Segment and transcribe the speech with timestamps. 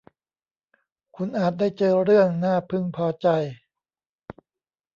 [1.15, 3.27] คุณอาจได้เจอเรื่องน่าพึงพอใจ